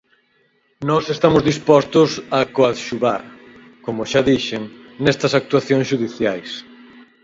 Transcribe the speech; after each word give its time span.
Nós 0.89 1.03
estamos 1.15 1.41
dispostos 1.49 2.09
a 2.37 2.39
coadxuvar, 2.55 3.21
como 3.85 4.01
xa 4.11 4.21
dixen, 4.29 4.63
nesas 5.03 5.33
actuacións 5.39 5.85
xudiciais. 5.91 6.49